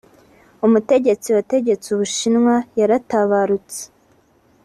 [0.65, 3.81] umutegetsi wategetse ubushinwa yaratabarutse